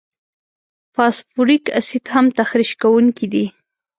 [0.95, 3.45] فاسفوریک اسید هم تخریش کوونکي دي.